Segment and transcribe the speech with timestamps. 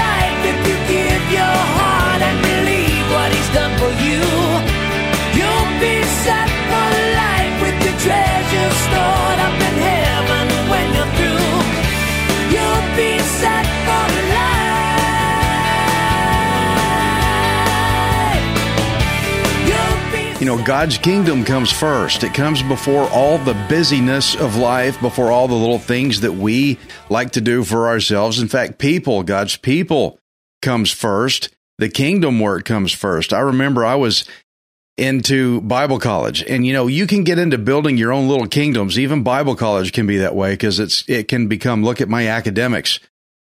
[0.00, 0.40] life.
[0.50, 1.91] If you give your heart
[20.56, 22.24] know, God's kingdom comes first.
[22.24, 26.78] It comes before all the busyness of life, before all the little things that we
[27.08, 28.40] like to do for ourselves.
[28.40, 30.18] In fact, people, God's people
[30.60, 31.50] comes first.
[31.78, 33.32] The kingdom work comes first.
[33.32, 34.24] I remember I was
[34.98, 38.98] into Bible college and you know, you can get into building your own little kingdoms.
[38.98, 42.28] Even Bible college can be that way because it's, it can become, look at my
[42.28, 43.00] academics.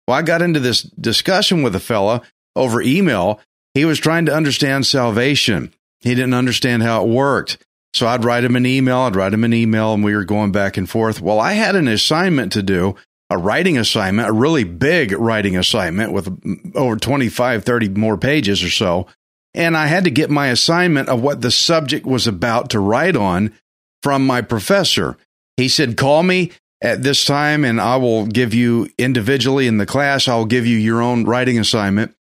[0.06, 2.22] Well, I got into this discussion with a fella
[2.55, 3.40] over email.
[3.72, 5.72] He was trying to understand salvation.
[6.00, 7.58] He didn't understand how it worked.
[7.94, 10.52] So I'd write him an email, I'd write him an email, and we were going
[10.52, 11.20] back and forth.
[11.20, 12.96] Well, I had an assignment to do,
[13.30, 16.28] a writing assignment, a really big writing assignment with
[16.74, 19.06] over 25, 30 more pages or so.
[19.55, 23.16] And I had to get my assignment of what the subject was about to write
[23.16, 23.52] on
[24.02, 25.16] from my professor.
[25.56, 29.86] He said, Call me at this time and I will give you individually in the
[29.86, 32.14] class, I'll give you your own writing assignment.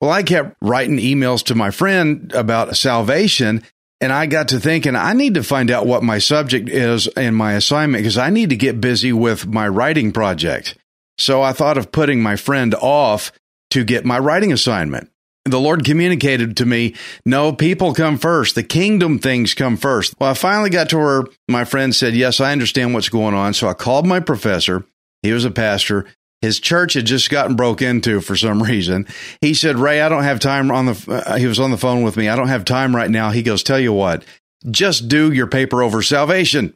[0.00, 3.62] Well, I kept writing emails to my friend about salvation,
[4.00, 7.34] and I got to thinking, I need to find out what my subject is in
[7.34, 10.76] my assignment because I need to get busy with my writing project.
[11.18, 13.32] So I thought of putting my friend off
[13.70, 15.10] to get my writing assignment.
[15.44, 16.94] The Lord communicated to me,
[17.24, 18.54] no, people come first.
[18.54, 20.14] The kingdom things come first.
[20.20, 23.54] Well, I finally got to where my friend said, yes, I understand what's going on.
[23.54, 24.84] So I called my professor.
[25.22, 26.06] He was a pastor.
[26.40, 29.06] His church had just gotten broke into for some reason.
[29.40, 32.02] He said, Ray, I don't have time on the, uh, he was on the phone
[32.02, 32.28] with me.
[32.28, 33.30] I don't have time right now.
[33.30, 34.24] He goes, tell you what,
[34.70, 36.74] just do your paper over salvation.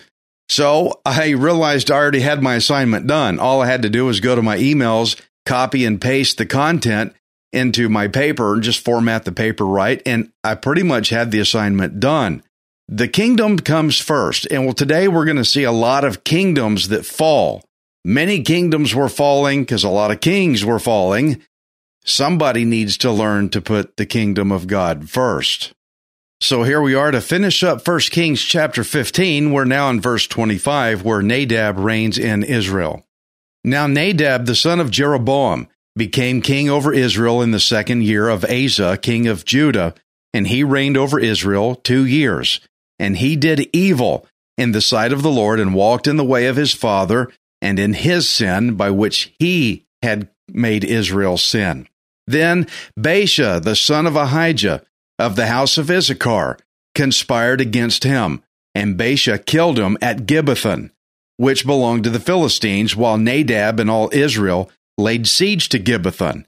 [0.49, 3.39] So I realized I already had my assignment done.
[3.39, 7.15] All I had to do was go to my emails, copy and paste the content
[7.53, 10.03] into my paper and just format the paper right.
[10.05, 12.43] And I pretty much had the assignment done.
[12.89, 14.47] The kingdom comes first.
[14.51, 17.65] And well, today we're going to see a lot of kingdoms that fall.
[18.05, 21.43] Many kingdoms were falling because a lot of kings were falling.
[22.05, 25.73] Somebody needs to learn to put the kingdom of God first.
[26.41, 29.53] So here we are to finish up 1 Kings chapter 15.
[29.53, 33.07] We're now in verse 25 where Nadab reigns in Israel.
[33.63, 38.45] Now Nadab, the son of Jeroboam, became king over Israel in the second year of
[38.45, 39.95] Asa, king of Judah,
[40.34, 42.59] and he reigned over Israel two years.
[42.99, 44.27] And he did evil
[44.59, 47.31] in the sight of the Lord and walked in the way of his father
[47.62, 51.89] and in his sin by which he had made Israel sin.
[52.27, 52.67] Then
[52.99, 54.83] Baasha, the son of Ahijah,
[55.19, 56.59] of the house of Issachar,
[56.95, 58.43] conspired against him,
[58.75, 60.91] and Baasha killed him at Gibbethon,
[61.37, 66.45] which belonged to the Philistines, while Nadab and all Israel laid siege to Gibbethon.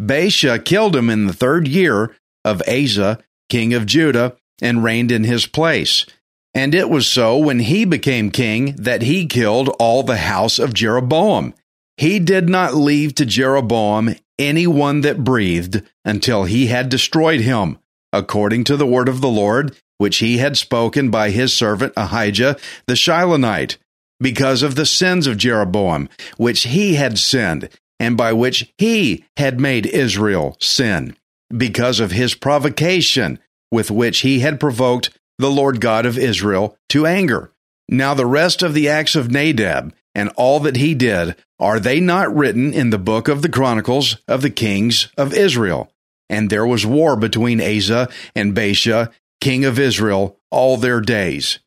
[0.00, 2.14] Baasha killed him in the third year
[2.44, 3.18] of Asa,
[3.48, 6.06] king of Judah, and reigned in his place.
[6.54, 10.74] And it was so when he became king that he killed all the house of
[10.74, 11.54] Jeroboam.
[11.96, 17.78] He did not leave to Jeroboam anyone that breathed until he had destroyed him,
[18.12, 22.56] according to the word of the Lord, which he had spoken by his servant Ahijah
[22.86, 23.76] the Shilonite,
[24.20, 29.60] because of the sins of Jeroboam, which he had sinned, and by which he had
[29.60, 31.16] made Israel sin,
[31.56, 33.38] because of his provocation
[33.70, 35.10] with which he had provoked
[35.42, 37.52] the Lord God of Israel to anger.
[37.88, 42.00] Now the rest of the acts of Nadab and all that he did, are they
[42.00, 45.92] not written in the book of the Chronicles of the kings of Israel?
[46.28, 51.58] And there was war between Asa and Baasha, king of Israel, all their days.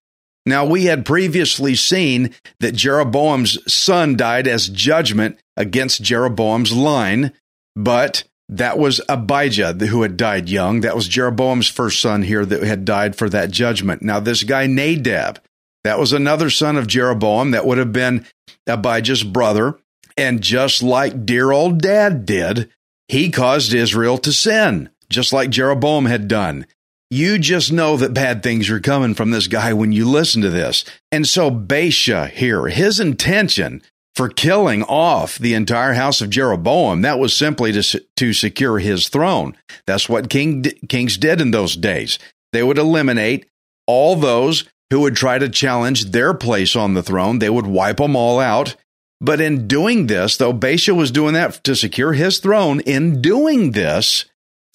[0.46, 7.34] Now we had previously seen that Jeroboam's son died as judgment against Jeroboam's line,
[7.76, 10.82] but that was Abijah who had died young.
[10.82, 14.02] That was Jeroboam's first son here that had died for that judgment.
[14.02, 15.42] Now this guy Nadab,
[15.84, 18.26] that was another son of Jeroboam that would have been
[18.68, 19.80] Abijah's brother.
[20.18, 22.70] And just like dear old dad did,
[23.08, 26.66] he caused Israel to sin, just like Jeroboam had done.
[27.12, 30.50] You just know that bad things are coming from this guy when you listen to
[30.50, 30.86] this.
[31.12, 33.82] And so Baasha here, his intention
[34.16, 37.02] for killing off the entire house of Jeroboam.
[37.02, 39.58] That was simply to, to secure his throne.
[39.86, 42.18] That's what king, kings did in those days.
[42.54, 43.48] They would eliminate
[43.88, 47.40] all those who would try to challenge their place on the throne.
[47.40, 48.76] They would wipe them all out.
[49.20, 53.72] But in doing this, though Baasha was doing that to secure his throne, in doing
[53.72, 54.26] this,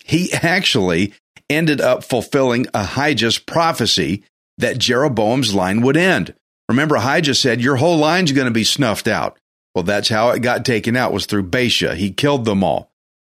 [0.04, 1.14] he actually
[1.48, 4.24] ended up fulfilling Ahijah's prophecy
[4.58, 6.34] that Jeroboam's line would end.
[6.70, 9.36] Remember, Ahijah said, Your whole line's going to be snuffed out.
[9.74, 11.96] Well, that's how it got taken out, was through Baasha.
[11.96, 12.92] He killed them all.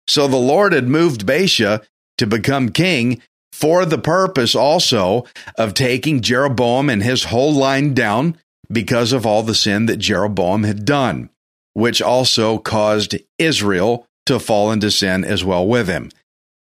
[0.08, 1.84] So the Lord had moved Baasha
[2.16, 3.20] to become king
[3.52, 5.26] for the purpose also
[5.58, 8.38] of taking Jeroboam and his whole line down
[8.72, 11.28] because of all the sin that Jeroboam had done,
[11.74, 16.10] which also caused Israel to fall into sin as well with him.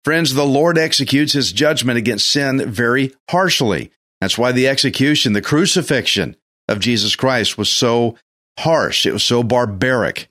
[0.05, 3.91] Friends, the Lord executes his judgment against sin very harshly.
[4.19, 6.35] That's why the execution, the crucifixion
[6.71, 8.17] of Jesus Christ was so
[8.57, 9.05] harsh.
[9.05, 10.27] It was so barbaric.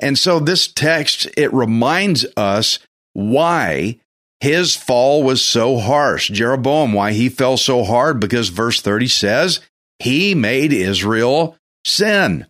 [0.00, 2.78] And so this text, it reminds us
[3.14, 3.98] why
[4.40, 6.30] his fall was so harsh.
[6.30, 9.60] Jeroboam, why he fell so hard, because verse 30 says
[9.98, 12.46] he made Israel sin.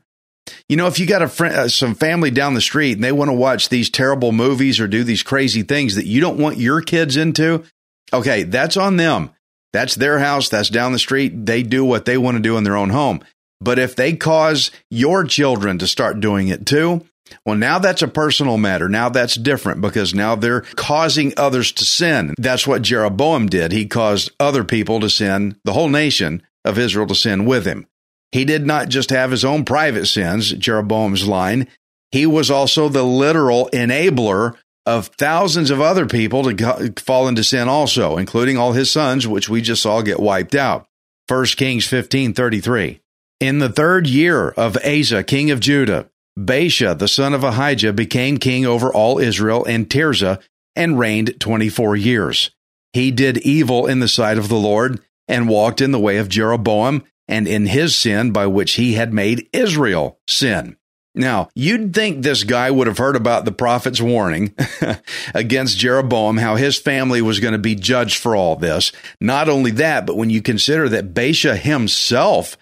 [0.69, 3.13] You know, if you got a friend, uh, some family down the street and they
[3.13, 6.59] want to watch these terrible movies or do these crazy things that you don't want
[6.59, 7.65] your kids into,
[8.13, 9.31] okay, that's on them.
[9.73, 10.49] That's their house.
[10.49, 11.47] That's down the street.
[11.47, 13.21] They do what they want to do in their own home.
[13.61, 17.05] But if they cause your children to start doing it too,
[17.45, 18.89] well, now that's a personal matter.
[18.89, 22.35] Now that's different because now they're causing others to sin.
[22.39, 23.73] That's what Jeroboam did.
[23.73, 27.87] He caused other people to sin, the whole nation of Israel to sin with him.
[28.33, 31.69] He did not just have his own private sins, Jeroboam's line.
[32.11, 34.57] He was also the literal enabler
[34.89, 39.49] of thousands of other people to fall into sin also, including all his sons, which
[39.49, 40.89] we just saw get wiped out.
[41.29, 43.01] 1 Kings 15 33.
[43.39, 46.09] In the third year of Asa, king of Judah,
[46.39, 50.41] Baasha, the son of Ahijah, became king over all Israel and Tirzah
[50.75, 52.51] and reigned 24 years.
[52.95, 56.31] He did evil in the sight of the Lord and walked in the way of
[56.31, 60.78] Jeroboam and in his sin by which he had made Israel sin.
[61.19, 64.55] Now, you'd think this guy would have heard about the prophet's warning
[65.35, 68.93] against Jeroboam, how his family was going to be judged for all this.
[69.21, 72.57] Not only that, but when you consider that Baasha himself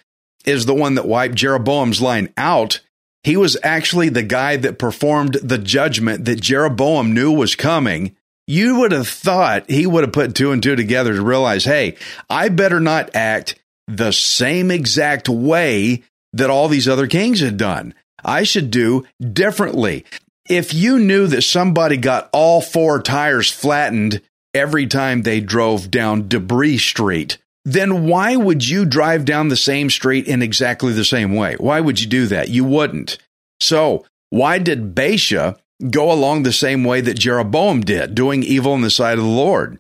[0.47, 2.81] is the one that wiped Jeroboam's line out,
[3.23, 8.17] he was actually the guy that performed the judgment that Jeroboam knew was coming.
[8.47, 11.97] You would have thought he would have put two and two together to realize, hey,
[12.31, 17.93] I better not act the same exact way that all these other kings had done.
[18.24, 20.04] I should do differently.
[20.48, 24.22] If you knew that somebody got all four tires flattened
[24.54, 29.90] every time they drove down Debris Street, then why would you drive down the same
[29.90, 31.56] street in exactly the same way?
[31.58, 32.48] Why would you do that?
[32.48, 33.18] You wouldn't.
[33.60, 35.58] So, why did Baasha
[35.90, 39.30] go along the same way that Jeroboam did, doing evil in the sight of the
[39.30, 39.78] Lord?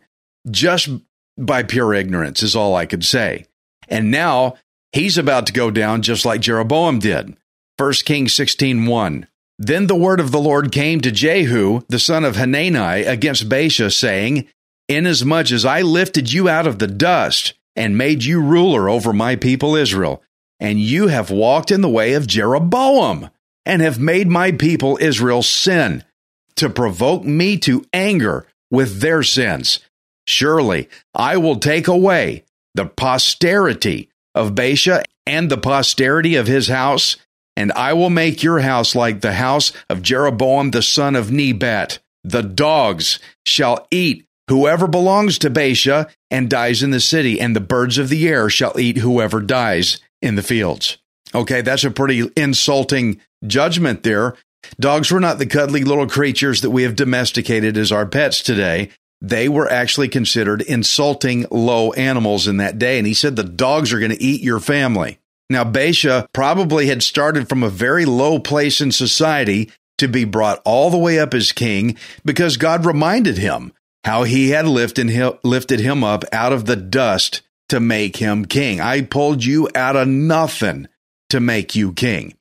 [0.50, 0.88] Just
[1.38, 3.46] by pure ignorance is all I could say.
[3.88, 4.56] And now
[4.92, 7.36] he's about to go down just like Jeroboam did.
[7.78, 9.26] 1 Kings 16:1.
[9.58, 13.92] Then the word of the Lord came to Jehu, the son of Hanani, against Baasha,
[13.92, 14.46] saying,
[14.88, 19.36] Inasmuch as I lifted you out of the dust and made you ruler over my
[19.36, 20.22] people Israel,
[20.60, 23.30] and you have walked in the way of Jeroboam,
[23.64, 26.04] and have made my people Israel sin,
[26.56, 29.80] to provoke me to anger with their sins.
[30.26, 37.16] Surely I will take away the posterity of Baasha and the posterity of his house,
[37.56, 41.98] and I will make your house like the house of Jeroboam the son of Nebat.
[42.24, 47.60] The dogs shall eat whoever belongs to Baasha and dies in the city, and the
[47.60, 50.98] birds of the air shall eat whoever dies in the fields.
[51.34, 54.34] Okay, that's a pretty insulting judgment there.
[54.80, 58.90] Dogs were not the cuddly little creatures that we have domesticated as our pets today
[59.20, 62.98] they were actually considered insulting low animals in that day.
[62.98, 65.18] And he said the dogs are going to eat your family.
[65.48, 70.60] Now, Baasha probably had started from a very low place in society to be brought
[70.64, 73.72] all the way up as king because God reminded him
[74.04, 78.44] how he had lifted him, lifted him up out of the dust to make him
[78.44, 78.80] king.
[78.80, 80.88] I pulled you out of nothing
[81.30, 82.34] to make you king.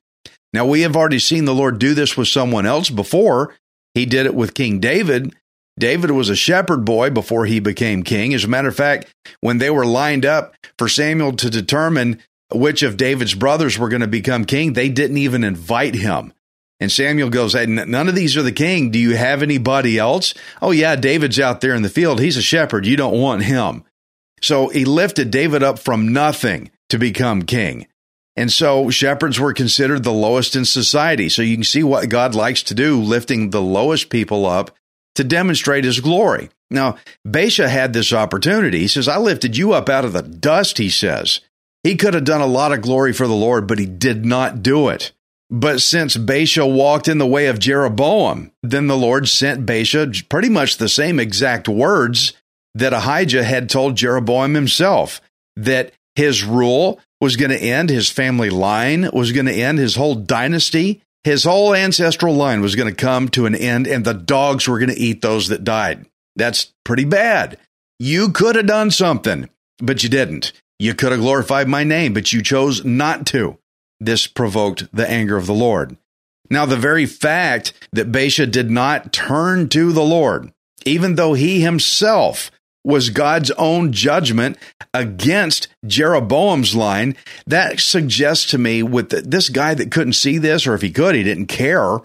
[0.52, 3.54] Now, we have already seen the Lord do this with someone else before.
[3.94, 5.34] He did it with King David
[5.78, 8.32] David was a shepherd boy before he became king.
[8.32, 12.22] As a matter of fact, when they were lined up for Samuel to determine
[12.52, 16.32] which of David's brothers were going to become king, they didn't even invite him.
[16.78, 18.90] And Samuel goes, hey, None of these are the king.
[18.90, 20.34] Do you have anybody else?
[20.60, 22.20] Oh, yeah, David's out there in the field.
[22.20, 22.86] He's a shepherd.
[22.86, 23.84] You don't want him.
[24.42, 27.86] So he lifted David up from nothing to become king.
[28.36, 31.30] And so shepherds were considered the lowest in society.
[31.30, 34.72] So you can see what God likes to do, lifting the lowest people up
[35.14, 36.50] to demonstrate his glory.
[36.70, 38.80] Now, Baasha had this opportunity.
[38.80, 41.40] He says, I lifted you up out of the dust, he says.
[41.86, 44.60] He could have done a lot of glory for the Lord, but he did not
[44.60, 45.12] do it.
[45.48, 50.48] But since Baasha walked in the way of Jeroboam, then the Lord sent Baasha pretty
[50.48, 52.32] much the same exact words
[52.74, 55.20] that Ahijah had told Jeroboam himself
[55.54, 59.94] that his rule was going to end, his family line was going to end, his
[59.94, 64.12] whole dynasty, his whole ancestral line was going to come to an end, and the
[64.12, 66.04] dogs were going to eat those that died.
[66.34, 67.58] That's pretty bad.
[68.00, 70.52] You could have done something, but you didn't.
[70.78, 73.58] You could have glorified my name, but you chose not to.
[73.98, 75.96] This provoked the anger of the Lord.
[76.50, 80.52] Now, the very fact that Baasha did not turn to the Lord,
[80.84, 82.50] even though he himself
[82.84, 84.56] was God's own judgment
[84.94, 87.16] against Jeroboam's line.
[87.46, 90.92] That suggests to me with the, this guy that couldn't see this, or if he
[90.92, 91.98] could, he didn't care.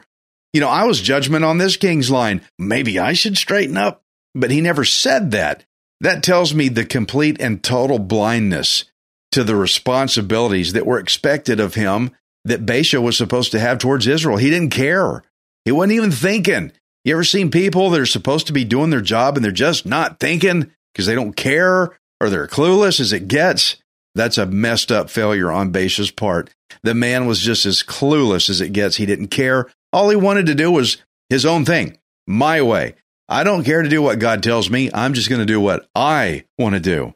[0.54, 2.42] You know, I was judgment on this king's line.
[2.58, 4.04] Maybe I should straighten up.
[4.34, 5.66] But he never said that.
[6.02, 8.86] That tells me the complete and total blindness
[9.34, 12.12] to the responsibilities that were expected of him
[12.44, 14.38] that Baasha was supposed to have towards Israel.
[14.38, 15.24] He didn't care.
[15.64, 16.72] He wasn't even thinking.
[17.06, 19.86] You ever seen people that are supposed to be doing their job and they're just
[19.86, 23.78] not thinking because they don't care or they're clueless as it gets?
[24.16, 26.50] That's a messed up failure on Baasha's part.
[26.82, 28.96] The man was just as clueless as it gets.
[28.96, 29.70] He didn't care.
[29.94, 30.98] All he wanted to do was
[31.30, 32.96] his own thing, my way.
[33.32, 34.92] I don't care to do what God tells me.
[34.94, 37.16] I'm just going to do what I want to do.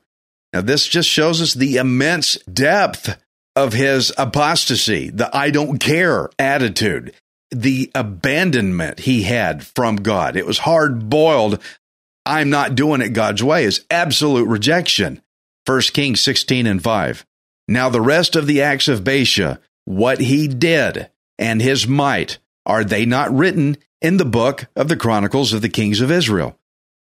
[0.53, 3.21] Now, this just shows us the immense depth
[3.55, 7.13] of his apostasy, the I don't care attitude
[7.51, 10.35] the abandonment he had from God.
[10.35, 11.61] It was hard boiled.
[12.25, 15.21] I'm not doing it God's way is absolute rejection.
[15.65, 17.25] 1 Kings 16 and 5.
[17.67, 22.83] Now the rest of the acts of Baasha, what he did and his might, are
[22.83, 26.57] they not written in the book of the Chronicles of the Kings of Israel?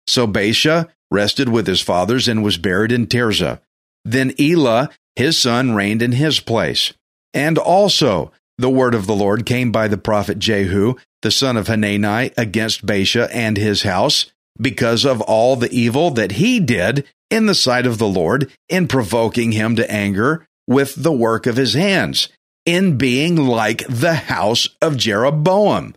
[0.07, 3.61] So Baasha rested with his fathers and was buried in Tirzah.
[4.05, 6.93] Then Elah, his son, reigned in his place.
[7.35, 11.69] And also the word of the Lord came by the prophet Jehu, the son of
[11.69, 17.47] Hanani, against Baasha and his house, because of all the evil that he did in
[17.47, 21.75] the sight of the Lord, in provoking him to anger with the work of his
[21.75, 22.29] hands,
[22.67, 25.95] in being like the house of Jeroboam,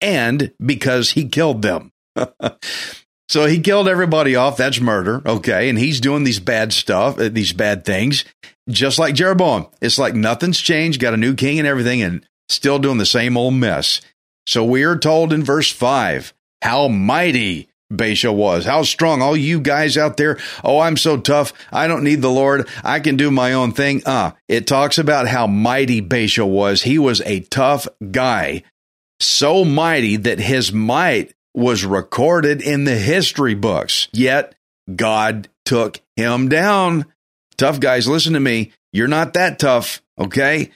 [0.00, 1.92] and because he killed them.
[3.28, 4.56] so he killed everybody off.
[4.56, 5.22] That's murder.
[5.26, 5.68] Okay.
[5.68, 8.24] And he's doing these bad stuff, uh, these bad things
[8.68, 9.66] just like Jeroboam.
[9.80, 13.36] It's like nothing's changed, got a new king and everything, and still doing the same
[13.36, 14.00] old mess.
[14.46, 19.22] So we are told in verse 5 how mighty Baasha was, how strong.
[19.22, 21.52] All you guys out there, oh, I'm so tough.
[21.72, 22.68] I don't need the Lord.
[22.82, 24.02] I can do my own thing.
[24.06, 26.82] Ah, uh, it talks about how mighty Baasha was.
[26.82, 28.64] He was a tough guy,
[29.20, 34.08] so mighty that his might was recorded in the history books.
[34.12, 34.54] Yet
[34.94, 37.06] God took him down.
[37.56, 38.72] Tough guys, listen to me.
[38.92, 40.70] You're not that tough, okay?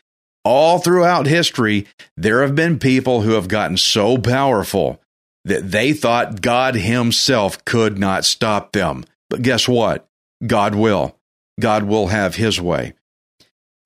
[0.44, 5.00] All throughout history, there have been people who have gotten so powerful
[5.44, 9.04] that they thought God Himself could not stop them.
[9.28, 10.08] But guess what?
[10.46, 11.16] God will.
[11.58, 12.94] God will have His way.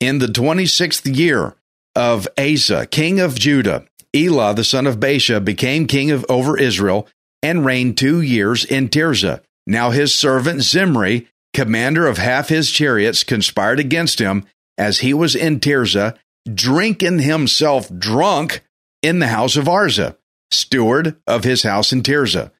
[0.00, 1.54] In the 26th year
[1.94, 7.09] of Asa, king of Judah, Elah, the son of Baasha, became king of over Israel
[7.42, 9.42] and reigned two years in Tirzah.
[9.66, 14.44] Now his servant Zimri commander of half his chariots, conspired against him
[14.76, 16.18] as he was in Tirzah,
[16.52, 18.62] drinking himself drunk
[19.00, 20.16] in the house of Arza,
[20.50, 22.50] steward of his house in Tirzah.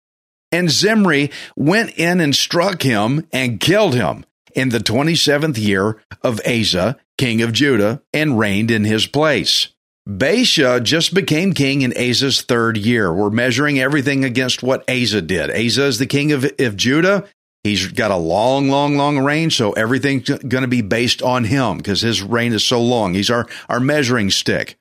[0.51, 6.41] And Zimri went in and struck him and killed him in the 27th year of
[6.47, 9.74] Asa, king of Judah, and reigned in his place.
[10.09, 13.13] Baasha just became king in Asa's third year.
[13.13, 15.51] We're measuring everything against what Asa did.
[15.51, 17.27] Asa is the king of, of Judah.
[17.63, 21.79] He's got a long, long, long reign, so everything's going to be based on him
[21.79, 23.15] because his reign is so long.
[23.15, 24.77] He's our, our measuring stick.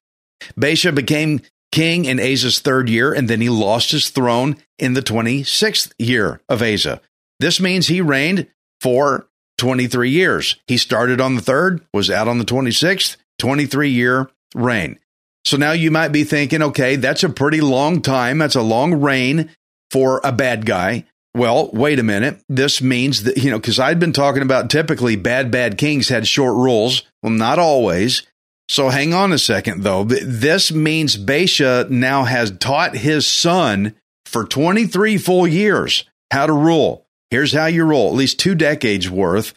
[0.59, 1.39] Baasha became
[1.71, 6.41] king in Asa's third year, and then he lost his throne in the 26th year
[6.49, 6.99] of Asa.
[7.39, 8.47] This means he reigned
[8.81, 10.57] for 23 years.
[10.67, 14.99] He started on the third, was out on the 26th, 23 year reign.
[15.45, 18.37] So now you might be thinking, okay, that's a pretty long time.
[18.37, 19.49] That's a long reign
[19.91, 21.05] for a bad guy.
[21.35, 22.41] Well, wait a minute.
[22.47, 26.27] This means that, you know, because I'd been talking about typically bad, bad kings had
[26.27, 27.03] short rules.
[27.21, 28.23] Well, not always.
[28.69, 30.03] So hang on a second, though.
[30.03, 33.95] This means Baasha now has taught his son
[34.25, 37.05] for 23 full years how to rule.
[37.29, 39.53] Here's how you rule, at least two decades worth.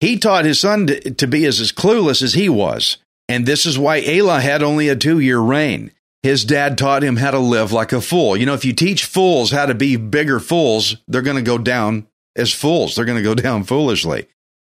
[0.00, 2.98] He taught his son to, to be as, as clueless as he was.
[3.28, 5.92] And this is why Elah had only a two year reign.
[6.22, 8.36] His dad taught him how to live like a fool.
[8.36, 11.58] You know, if you teach fools how to be bigger fools, they're going to go
[11.58, 12.94] down as fools.
[12.94, 14.26] They're going to go down foolishly.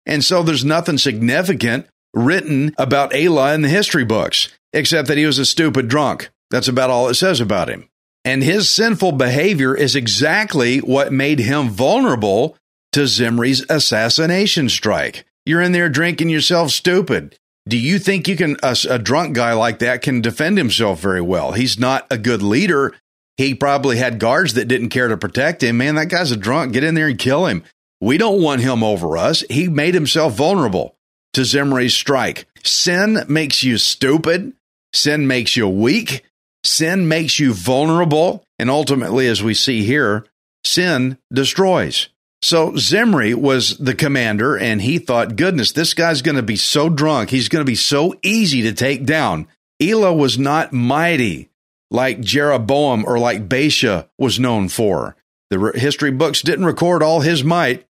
[0.05, 5.25] And so there's nothing significant written about Elah in the history books, except that he
[5.25, 6.29] was a stupid drunk.
[6.49, 7.89] That's about all it says about him.
[8.23, 12.57] And his sinful behavior is exactly what made him vulnerable
[12.93, 15.25] to Zimri's assassination strike.
[15.45, 17.37] You're in there drinking yourself stupid.
[17.67, 21.21] Do you think you can a, a, drunk guy like that can defend himself very
[21.21, 21.53] well?
[21.53, 22.93] He's not a good leader.
[23.37, 25.77] He probably had guards that didn't care to protect him.
[25.77, 26.73] Man, that guy's a drunk.
[26.73, 27.63] Get in there and kill him.
[27.99, 29.43] We don't want him over us.
[29.49, 30.95] He made himself vulnerable
[31.33, 32.45] to Zimri's strike.
[32.63, 34.53] Sin makes you stupid.
[34.93, 36.23] Sin makes you weak.
[36.63, 38.43] Sin makes you vulnerable.
[38.59, 40.25] And ultimately, as we see here,
[40.63, 42.09] sin destroys.
[42.45, 46.89] So Zimri was the commander, and he thought, goodness, this guy's going to be so
[46.89, 47.31] drunk.
[47.31, 49.47] He's going to be so easy to take down.
[49.81, 51.49] Elah was not mighty
[51.89, 55.15] like Jeroboam or like Baasha was known for.
[55.49, 57.87] The history books didn't record all his might.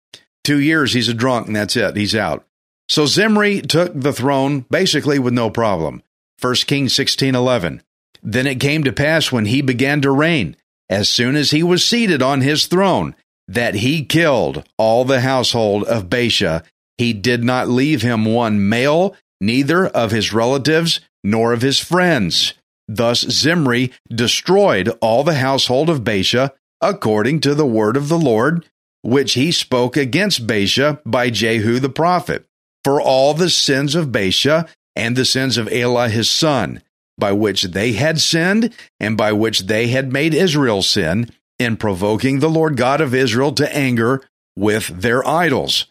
[0.44, 1.94] Two years, he's a drunk, and that's it.
[1.94, 2.46] He's out.
[2.88, 6.02] So Zimri took the throne basically with no problem.
[6.40, 7.82] 1 Kings 16:11.
[8.22, 10.56] Then it came to pass when he began to reign,
[10.88, 13.14] as soon as he was seated on his throne,
[13.48, 16.62] that he killed all the household of Baasha.
[16.98, 22.54] He did not leave him one male, neither of his relatives nor of his friends.
[22.86, 28.64] Thus Zimri destroyed all the household of Baasha, according to the word of the Lord,
[29.02, 32.44] which he spoke against Baasha by Jehu the prophet,
[32.84, 36.82] for all the sins of Baasha and the sins of Elah his son,
[37.16, 42.40] by which they had sinned, and by which they had made Israel sin, in provoking
[42.40, 44.22] the Lord God of Israel to anger
[44.56, 45.86] with their idols.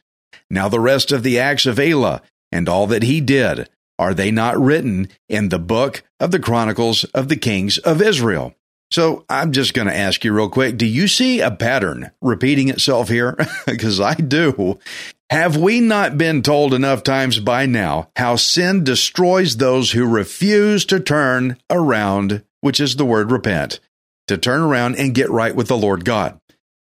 [0.50, 2.22] Now the rest of the acts of Elah
[2.52, 3.70] and all that he did,
[4.00, 8.54] are they not written in the book of the Chronicles of the Kings of Israel?
[8.92, 12.70] So I'm just going to ask you real quick do you see a pattern repeating
[12.70, 13.38] itself here?
[13.66, 14.80] Because I do.
[15.30, 20.86] Have we not been told enough times by now how sin destroys those who refuse
[20.86, 23.82] to turn around, which is the word repent,
[24.28, 26.40] to turn around and get right with the Lord God?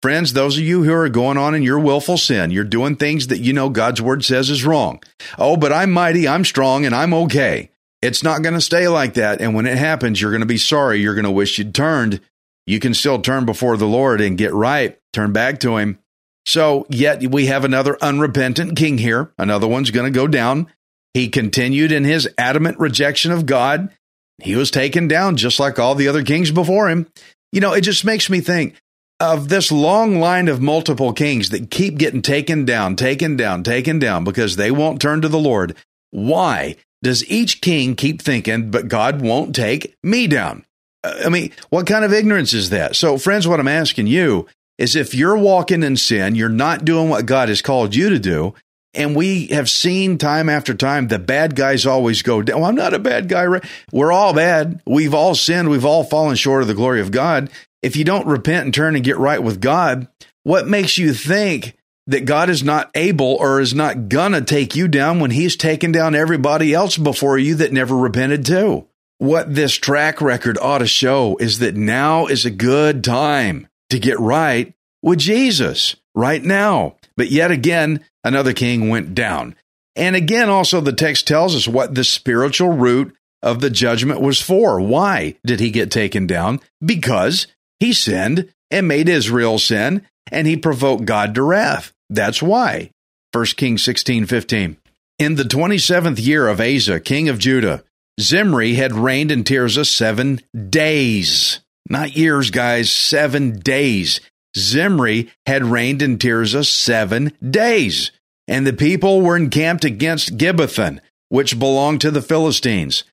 [0.01, 3.27] Friends, those of you who are going on in your willful sin, you're doing things
[3.27, 5.01] that you know God's word says is wrong.
[5.37, 7.69] Oh, but I'm mighty, I'm strong, and I'm okay.
[8.01, 9.41] It's not going to stay like that.
[9.41, 10.99] And when it happens, you're going to be sorry.
[10.99, 12.19] You're going to wish you'd turned.
[12.65, 15.99] You can still turn before the Lord and get right, turn back to Him.
[16.47, 19.31] So, yet we have another unrepentant king here.
[19.37, 20.67] Another one's going to go down.
[21.13, 23.93] He continued in his adamant rejection of God.
[24.41, 27.07] He was taken down just like all the other kings before him.
[27.51, 28.75] You know, it just makes me think
[29.19, 33.99] of this long line of multiple kings that keep getting taken down, taken down, taken
[33.99, 35.75] down because they won't turn to the Lord.
[36.09, 40.65] Why does each king keep thinking, but God won't take me down?
[41.03, 42.95] Uh, I mean, what kind of ignorance is that?
[42.95, 47.09] So, friends, what I'm asking you is if you're walking in sin, you're not doing
[47.09, 48.55] what God has called you to do.
[48.93, 52.59] And we have seen time after time the bad guys always go down.
[52.59, 53.61] Well, I'm not a bad guy.
[53.91, 54.81] We're all bad.
[54.85, 55.69] We've all sinned.
[55.69, 57.49] We've all fallen short of the glory of God.
[57.81, 60.07] If you don't repent and turn and get right with God,
[60.43, 61.77] what makes you think
[62.07, 65.91] that God is not able or is not gonna take you down when he's taken
[65.91, 68.87] down everybody else before you that never repented too?
[69.19, 73.99] What this track record ought to show is that now is a good time to
[73.99, 76.95] get right with Jesus right now.
[77.21, 79.53] But yet again, another king went down.
[79.95, 84.41] And again, also, the text tells us what the spiritual root of the judgment was
[84.41, 84.81] for.
[84.81, 86.61] Why did he get taken down?
[86.83, 87.45] Because
[87.79, 91.93] he sinned and made Israel sin, and he provoked God to wrath.
[92.09, 92.89] That's why.
[93.33, 94.77] 1 Kings 16 15.
[95.19, 97.83] In the 27th year of Asa, king of Judah,
[98.19, 100.39] Zimri had reigned in Tirzah seven
[100.71, 101.59] days.
[101.87, 104.21] Not years, guys, seven days.
[104.57, 108.11] Zimri had reigned in Tirzah seven days.
[108.47, 113.03] And the people were encamped against Gibbethon, which belonged to the Philistines.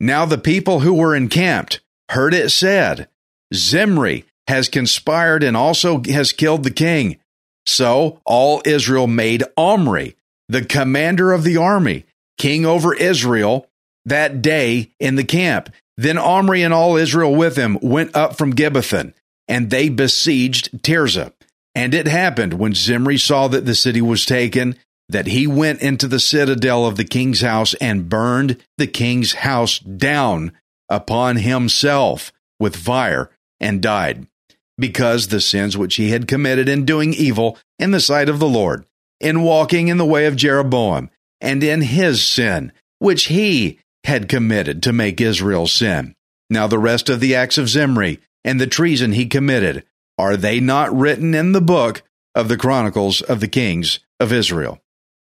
[0.00, 1.80] Now the people who were encamped
[2.10, 3.08] heard it said,
[3.54, 7.18] Zimri has conspired and also has killed the king.
[7.66, 10.16] So all Israel made Omri,
[10.48, 12.04] the commander of the army,
[12.38, 13.68] king over Israel
[14.04, 15.70] that day in the camp.
[15.96, 19.14] Then Omri and all Israel with him went up from Gibbethon,
[19.48, 21.32] and they besieged Tirzah.
[21.74, 24.76] And it happened when Zimri saw that the city was taken,
[25.08, 29.78] that he went into the citadel of the king's house and burned the king's house
[29.78, 30.52] down
[30.88, 33.30] upon himself with fire
[33.60, 34.26] and died,
[34.78, 38.48] because the sins which he had committed in doing evil in the sight of the
[38.48, 38.84] Lord,
[39.20, 44.82] in walking in the way of Jeroboam, and in his sin, which he had committed
[44.82, 46.14] to make Israel sin.
[46.48, 49.84] Now, the rest of the acts of Zimri and the treason he committed,
[50.16, 52.02] are they not written in the book
[52.34, 54.80] of the Chronicles of the Kings of Israel?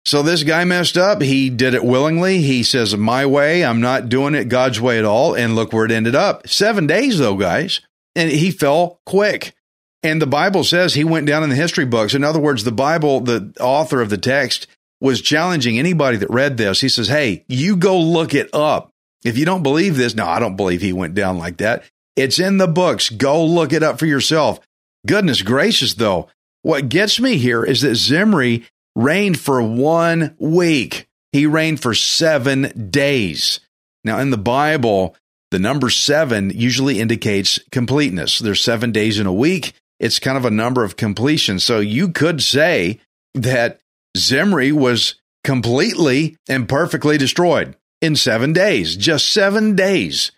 [0.06, 1.22] So this guy messed up.
[1.22, 2.42] He did it willingly.
[2.42, 5.34] He says, My way, I'm not doing it God's way at all.
[5.34, 6.48] And look where it ended up.
[6.50, 7.80] Seven days, though, guys.
[8.16, 9.56] And he fell quick.
[10.02, 12.14] And the Bible says he went down in the history books.
[12.14, 14.68] In other words, the Bible, the author of the text,
[15.00, 16.82] was challenging anybody that read this.
[16.82, 18.90] He says, Hey, you go look it up.
[19.24, 21.86] If you don't believe this, no, I don't believe he went down like that.
[22.16, 23.10] It's in the books.
[23.10, 24.60] Go look it up for yourself.
[25.06, 26.30] Goodness gracious, though.
[26.62, 31.08] What gets me here is that Zimri reigned for one week.
[31.32, 33.60] He reigned for seven days.
[34.04, 35.16] Now, in the Bible,
[35.52, 38.40] the number seven usually indicates completeness.
[38.40, 39.74] There's seven days in a week.
[40.00, 41.60] It's kind of a number of completion.
[41.60, 43.00] So you could say
[43.34, 43.80] that
[44.18, 50.32] Zimri was completely and perfectly destroyed in seven days, just seven days.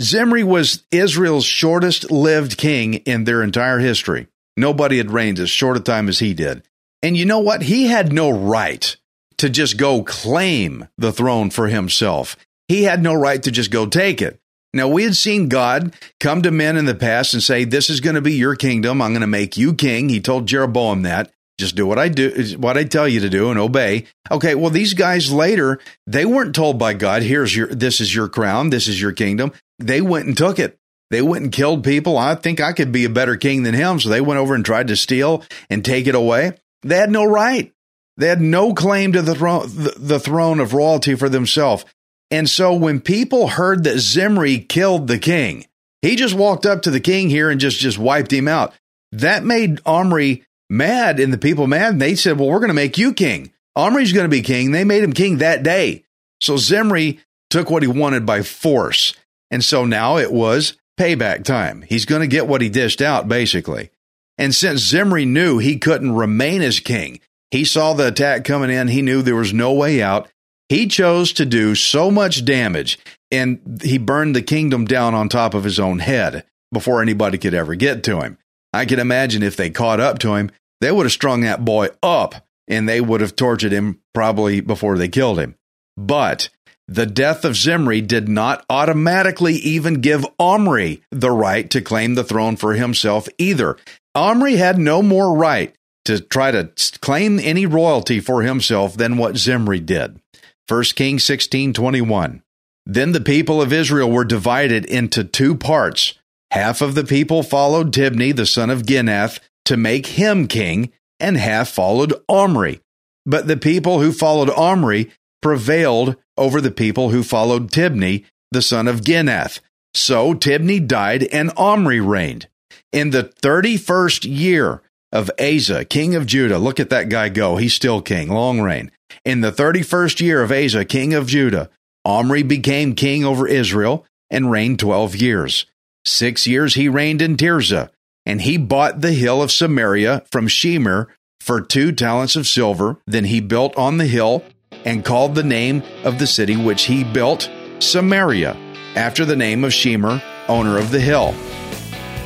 [0.00, 4.26] Zimri was Israel's shortest lived king in their entire history.
[4.56, 6.62] Nobody had reigned as short a time as he did.
[7.02, 7.62] And you know what?
[7.62, 8.96] He had no right
[9.38, 12.36] to just go claim the throne for himself.
[12.68, 14.40] He had no right to just go take it.
[14.72, 18.00] Now, we had seen God come to men in the past and say, This is
[18.00, 19.00] going to be your kingdom.
[19.00, 20.08] I'm going to make you king.
[20.08, 21.32] He told Jeroboam that.
[21.58, 24.06] Just do what I do, what I tell you to do and obey.
[24.30, 24.54] Okay.
[24.54, 28.70] Well, these guys later, they weren't told by God, here's your, this is your crown.
[28.70, 29.52] This is your kingdom.
[29.78, 30.78] They went and took it.
[31.10, 32.18] They went and killed people.
[32.18, 34.00] I think I could be a better king than him.
[34.00, 36.52] So they went over and tried to steal and take it away.
[36.82, 37.72] They had no right.
[38.18, 41.84] They had no claim to the throne, the throne of royalty for themselves.
[42.30, 45.66] And so when people heard that Zimri killed the king,
[46.02, 48.74] he just walked up to the king here and just, just wiped him out.
[49.12, 51.92] That made Omri mad and the people mad.
[51.92, 53.52] And they said, well, we're going to make you king.
[53.74, 54.72] Omri's going to be king.
[54.72, 56.04] They made him king that day.
[56.40, 59.14] So Zimri took what he wanted by force.
[59.50, 61.82] And so now it was payback time.
[61.82, 63.90] He's going to get what he dished out, basically.
[64.38, 68.88] And since Zimri knew he couldn't remain as king, he saw the attack coming in.
[68.88, 70.28] He knew there was no way out.
[70.68, 72.98] He chose to do so much damage
[73.30, 77.54] and he burned the kingdom down on top of his own head before anybody could
[77.54, 78.38] ever get to him.
[78.76, 80.50] I can imagine if they caught up to him,
[80.82, 84.98] they would have strung that boy up and they would have tortured him probably before
[84.98, 85.54] they killed him.
[85.96, 86.50] But
[86.86, 92.24] the death of Zimri did not automatically even give Omri the right to claim the
[92.24, 93.78] throne for himself either.
[94.14, 99.38] Omri had no more right to try to claim any royalty for himself than what
[99.38, 100.20] Zimri did.
[100.68, 102.42] 1 Kings 16:21.
[102.84, 106.14] Then the people of Israel were divided into two parts.
[106.56, 110.90] Half of the people followed Tibni, the son of Ginath, to make him king,
[111.20, 112.80] and half followed Omri.
[113.26, 115.10] But the people who followed Omri
[115.42, 119.60] prevailed over the people who followed Tibni, the son of Ginath.
[119.92, 122.48] So Tibni died and Omri reigned.
[122.90, 124.80] In the 31st year
[125.12, 127.58] of Asa, king of Judah, look at that guy go.
[127.58, 128.90] He's still king, long reign.
[129.26, 131.68] In the 31st year of Asa, king of Judah,
[132.06, 135.66] Omri became king over Israel and reigned 12 years.
[136.06, 137.90] Six years he reigned in Tirzah,
[138.24, 141.06] and he bought the hill of Samaria from Shemer
[141.40, 142.98] for two talents of silver.
[143.08, 144.44] Then he built on the hill
[144.84, 148.56] and called the name of the city which he built Samaria,
[148.94, 151.34] after the name of Shemer, owner of the hill.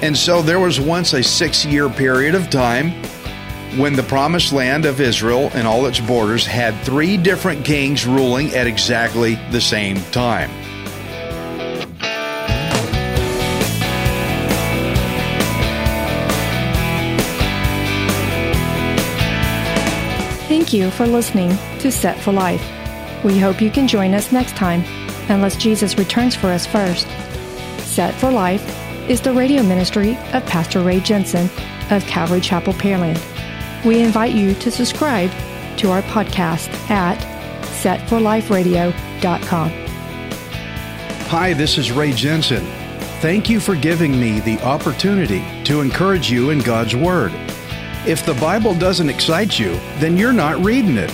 [0.03, 2.91] And so there was once a six year period of time
[3.79, 8.55] when the promised land of Israel and all its borders had three different kings ruling
[8.55, 10.51] at exactly the same time.
[20.71, 22.65] Thank you for listening to Set for Life.
[23.25, 24.85] We hope you can join us next time,
[25.29, 27.09] unless Jesus returns for us first.
[27.79, 28.63] Set for Life
[29.11, 31.51] is the radio ministry of Pastor Ray Jensen
[31.91, 33.21] of Calvary Chapel, Pearland.
[33.85, 35.33] We invite you to subscribe
[35.79, 37.19] to our podcast at
[37.83, 39.71] setforliferadio.com.
[41.31, 42.65] Hi, this is Ray Jensen.
[43.21, 47.33] Thank you for giving me the opportunity to encourage you in God's Word.
[48.07, 51.11] If the Bible doesn't excite you, then you're not reading it.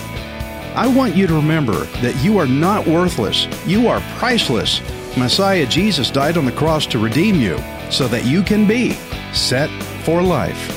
[0.77, 4.81] I want you to remember that you are not worthless, you are priceless.
[5.17, 7.59] Messiah Jesus died on the cross to redeem you
[7.91, 8.93] so that you can be
[9.33, 9.69] set
[10.05, 10.71] for life.